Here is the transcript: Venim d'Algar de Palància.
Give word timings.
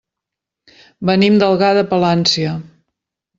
Venim 1.09 1.37
d'Algar 1.43 1.69
de 1.79 1.85
Palància. 1.93 2.57